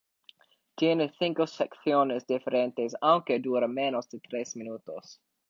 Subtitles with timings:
[0.75, 5.21] Tiene cinco secciones diferentes, aunque dura menos de tres minutos.